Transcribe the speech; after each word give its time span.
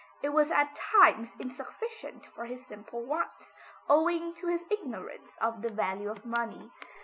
It 0.23 0.29
was 0.29 0.49
at 0.49 0.75
times 0.75 1.35
insufficient 1.39 2.25
for 2.25 2.45
his 2.45 2.65
simple 2.65 3.03
wants, 3.05 3.53
owing 3.87 4.33
to 4.33 4.47
his 4.47 4.65
ignorance 4.71 5.37
of 5.39 5.61
the 5.61 5.69
value 5.69 6.09
of 6.09 6.25
money. 6.25 6.71